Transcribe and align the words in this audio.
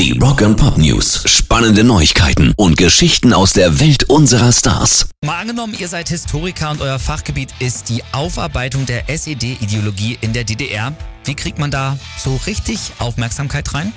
Die 0.00 0.18
Rock 0.18 0.40
and 0.40 0.56
Pop 0.56 0.78
News. 0.78 1.24
Spannende 1.26 1.84
Neuigkeiten 1.84 2.54
und 2.56 2.78
Geschichten 2.78 3.34
aus 3.34 3.52
der 3.52 3.80
Welt 3.80 4.04
unserer 4.04 4.50
Stars. 4.50 5.10
Mal 5.22 5.40
angenommen, 5.40 5.76
ihr 5.78 5.88
seid 5.88 6.08
Historiker 6.08 6.70
und 6.70 6.80
euer 6.80 6.98
Fachgebiet 6.98 7.50
ist 7.58 7.90
die 7.90 8.02
Aufarbeitung 8.12 8.86
der 8.86 9.10
SED-Ideologie 9.10 10.16
in 10.22 10.32
der 10.32 10.44
DDR. 10.44 10.94
Wie 11.26 11.34
kriegt 11.34 11.58
man 11.58 11.70
da 11.70 11.98
so 12.16 12.40
richtig 12.46 12.80
Aufmerksamkeit 12.98 13.74
rein? 13.74 13.92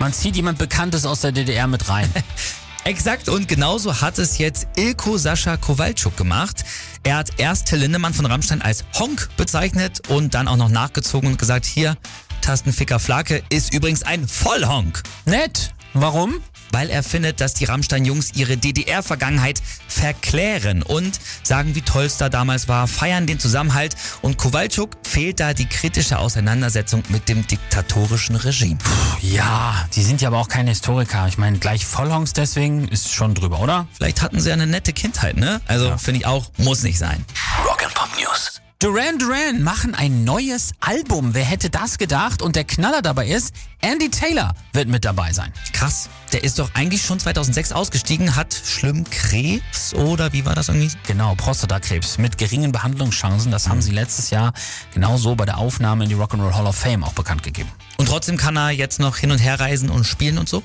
Man 0.00 0.12
zieht 0.12 0.34
jemand 0.34 0.58
Bekanntes 0.58 1.06
aus 1.06 1.20
der 1.20 1.30
DDR 1.30 1.68
mit 1.68 1.88
rein. 1.88 2.12
Exakt 2.84 3.28
und 3.28 3.46
genauso 3.46 4.00
hat 4.00 4.18
es 4.18 4.38
jetzt 4.38 4.66
Ilko 4.76 5.16
Sascha 5.16 5.56
Kowalczuk 5.56 6.16
gemacht. 6.16 6.64
Er 7.04 7.18
hat 7.18 7.28
erst 7.36 7.68
Till 7.68 7.78
Lindemann 7.78 8.14
von 8.14 8.26
Rammstein 8.26 8.62
als 8.62 8.84
Honk 8.98 9.28
bezeichnet 9.36 10.08
und 10.08 10.34
dann 10.34 10.48
auch 10.48 10.56
noch 10.56 10.70
nachgezogen 10.70 11.30
und 11.30 11.38
gesagt, 11.38 11.66
hier, 11.66 11.96
Tastenficker 12.40 12.98
Flake 12.98 13.42
ist 13.50 13.74
übrigens 13.74 14.02
ein 14.02 14.26
Vollhonk. 14.26 15.02
Nett. 15.24 15.74
Warum? 15.92 16.40
Weil 16.72 16.88
er 16.88 17.02
findet, 17.02 17.40
dass 17.40 17.54
die 17.54 17.64
Rammstein-Jungs 17.64 18.32
ihre 18.34 18.56
DDR-Vergangenheit 18.56 19.60
verklären 19.88 20.82
und 20.82 21.18
sagen, 21.42 21.74
wie 21.74 21.82
toll 21.82 22.04
es 22.04 22.16
da 22.16 22.28
damals 22.28 22.68
war, 22.68 22.86
feiern 22.86 23.26
den 23.26 23.40
Zusammenhalt 23.40 23.96
und 24.22 24.38
Kowalczuk 24.38 24.96
fehlt 25.04 25.40
da 25.40 25.52
die 25.52 25.66
kritische 25.66 26.18
Auseinandersetzung 26.18 27.02
mit 27.08 27.28
dem 27.28 27.44
diktatorischen 27.44 28.36
Regime. 28.36 28.78
Ja, 29.20 29.88
die 29.96 30.04
sind 30.04 30.20
ja 30.20 30.28
aber 30.28 30.38
auch 30.38 30.48
keine 30.48 30.70
Historiker. 30.70 31.26
Ich 31.26 31.38
meine, 31.38 31.58
gleich 31.58 31.84
Vollhongs 31.84 32.34
deswegen 32.34 32.86
ist 32.86 33.12
schon 33.12 33.34
drüber, 33.34 33.58
oder? 33.58 33.88
Vielleicht 33.92 34.22
hatten 34.22 34.38
sie 34.38 34.50
ja 34.50 34.54
eine 34.54 34.68
nette 34.68 34.92
Kindheit, 34.92 35.36
ne? 35.36 35.60
Also 35.66 35.86
ja. 35.86 35.98
finde 35.98 36.20
ich 36.20 36.26
auch, 36.26 36.52
muss 36.56 36.84
nicht 36.84 36.98
sein. 36.98 37.24
Rock 37.66 37.84
and 37.84 37.94
Pop 37.94 38.10
News. 38.16 38.60
Duran 38.82 39.18
Duran 39.18 39.62
machen 39.62 39.94
ein 39.94 40.24
neues 40.24 40.72
Album. 40.80 41.34
Wer 41.34 41.44
hätte 41.44 41.68
das 41.68 41.98
gedacht? 41.98 42.40
Und 42.40 42.56
der 42.56 42.64
Knaller 42.64 43.02
dabei 43.02 43.28
ist, 43.28 43.54
Andy 43.82 44.08
Taylor 44.08 44.54
wird 44.72 44.88
mit 44.88 45.04
dabei 45.04 45.34
sein. 45.34 45.52
Krass. 45.74 46.08
Der 46.32 46.44
ist 46.44 46.58
doch 46.58 46.70
eigentlich 46.74 47.02
schon 47.02 47.18
2006 47.18 47.72
ausgestiegen, 47.72 48.36
hat 48.36 48.54
schlimm 48.54 49.04
Krebs 49.10 49.92
oder 49.94 50.32
wie 50.32 50.46
war 50.46 50.54
das 50.54 50.68
irgendwie? 50.68 50.90
Genau, 51.06 51.34
Prostatakrebs 51.34 52.16
mit 52.18 52.38
geringen 52.38 52.72
Behandlungschancen. 52.72 53.50
Das 53.50 53.68
haben 53.68 53.82
sie 53.82 53.90
letztes 53.90 54.30
Jahr 54.30 54.54
genauso 54.94 55.34
bei 55.34 55.44
der 55.44 55.58
Aufnahme 55.58 56.04
in 56.04 56.08
die 56.08 56.16
Rock'n'Roll 56.16 56.54
Hall 56.54 56.66
of 56.66 56.76
Fame 56.76 57.04
auch 57.04 57.12
bekannt 57.12 57.42
gegeben. 57.42 57.68
Und 57.96 58.06
trotzdem 58.06 58.38
kann 58.38 58.56
er 58.56 58.70
jetzt 58.70 58.98
noch 58.98 59.18
hin 59.18 59.30
und 59.30 59.38
her 59.38 59.60
reisen 59.60 59.90
und 59.90 60.04
spielen 60.04 60.38
und 60.38 60.48
so? 60.48 60.62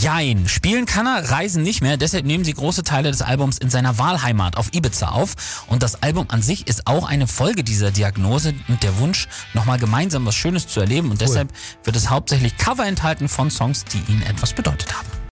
Jein. 0.00 0.48
Spielen 0.48 0.86
kann 0.86 1.06
er, 1.06 1.30
reisen 1.30 1.62
nicht 1.62 1.82
mehr. 1.82 1.96
Deshalb 1.96 2.24
nehmen 2.24 2.44
sie 2.44 2.54
große 2.54 2.82
Teile 2.82 3.10
des 3.10 3.22
Albums 3.22 3.58
in 3.58 3.70
seiner 3.70 3.98
Wahlheimat 3.98 4.56
auf 4.56 4.72
Ibiza 4.72 5.10
auf. 5.10 5.64
Und 5.68 5.82
das 5.82 6.02
Album 6.02 6.26
an 6.30 6.42
sich 6.42 6.66
ist 6.66 6.86
auch 6.86 7.06
eine 7.06 7.26
Folge 7.52 7.64
dieser 7.64 7.90
Diagnose 7.90 8.54
und 8.68 8.82
der 8.82 8.96
Wunsch, 8.96 9.28
nochmal 9.52 9.78
gemeinsam 9.78 10.24
was 10.24 10.34
Schönes 10.34 10.66
zu 10.66 10.80
erleben. 10.80 11.10
Und 11.10 11.20
cool. 11.20 11.26
deshalb 11.26 11.52
wird 11.84 11.96
es 11.96 12.08
hauptsächlich 12.08 12.56
Cover 12.56 12.86
enthalten 12.86 13.28
von 13.28 13.50
Songs, 13.50 13.84
die 13.84 14.00
ihnen 14.10 14.22
etwas 14.22 14.54
bedeutet 14.54 14.96
haben. 14.96 15.11